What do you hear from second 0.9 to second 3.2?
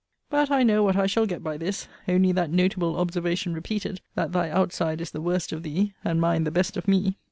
I shall get by this only that notable